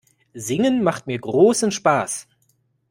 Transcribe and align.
Singen 0.33 0.81
macht 0.81 1.05
mir 1.05 1.19
großen 1.19 1.69
Spaß. 1.71 2.27